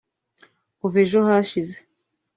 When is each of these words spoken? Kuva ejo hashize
Kuva 0.79 0.97
ejo 1.03 1.19
hashize 1.27 1.77